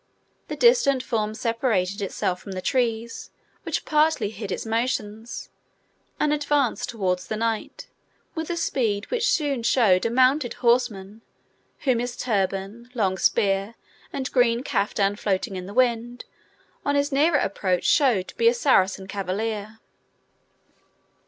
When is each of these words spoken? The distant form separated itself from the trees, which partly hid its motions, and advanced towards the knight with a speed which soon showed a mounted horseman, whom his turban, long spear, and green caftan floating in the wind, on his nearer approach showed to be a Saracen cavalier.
The 0.47 0.55
distant 0.55 1.03
form 1.03 1.35
separated 1.35 2.01
itself 2.01 2.41
from 2.41 2.53
the 2.53 2.59
trees, 2.63 3.29
which 3.61 3.85
partly 3.85 4.31
hid 4.31 4.51
its 4.51 4.65
motions, 4.65 5.49
and 6.19 6.33
advanced 6.33 6.89
towards 6.89 7.27
the 7.27 7.37
knight 7.37 7.85
with 8.33 8.49
a 8.49 8.57
speed 8.57 9.11
which 9.11 9.29
soon 9.29 9.61
showed 9.61 10.03
a 10.03 10.09
mounted 10.09 10.55
horseman, 10.55 11.21
whom 11.81 11.99
his 11.99 12.17
turban, 12.17 12.89
long 12.95 13.19
spear, 13.19 13.75
and 14.11 14.31
green 14.31 14.63
caftan 14.63 15.17
floating 15.17 15.55
in 15.55 15.67
the 15.67 15.71
wind, 15.71 16.25
on 16.83 16.95
his 16.95 17.11
nearer 17.11 17.37
approach 17.37 17.83
showed 17.85 18.27
to 18.29 18.35
be 18.37 18.47
a 18.47 18.55
Saracen 18.55 19.05
cavalier. 19.07 19.77